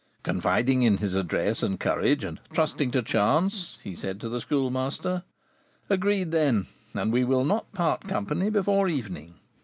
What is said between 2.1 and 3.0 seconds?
and trusting